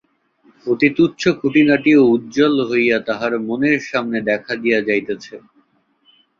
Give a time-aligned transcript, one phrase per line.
[0.65, 5.35] অতি তুচ্ছ খুঁটিনাটিও উজ্জ্বল হইয়া তাহার মনের সামনে দেখা দিয়া যাইতেছে।